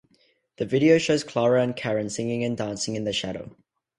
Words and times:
The 0.57 0.65
video 0.65 0.97
shows 0.97 1.23
Clara 1.23 1.61
and 1.61 1.75
Karen 1.75 2.09
singing 2.09 2.43
and 2.43 2.57
dancing 2.57 2.95
in 2.95 3.03
the 3.03 3.13
shadow. 3.13 3.55